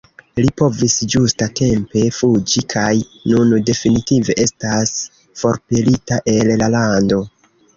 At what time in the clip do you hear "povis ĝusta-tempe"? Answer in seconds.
0.59-2.01